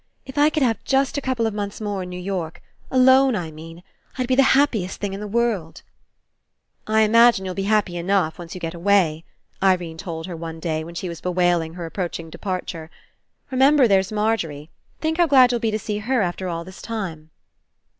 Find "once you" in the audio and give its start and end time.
8.39-8.59